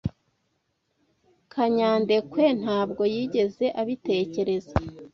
Kanyandekwe 1.53 2.43
ntabwo 2.61 3.03
yigeze 3.13 3.65
abitekereza. 3.81 4.75